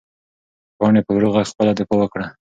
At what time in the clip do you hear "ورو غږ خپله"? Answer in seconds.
1.15-1.71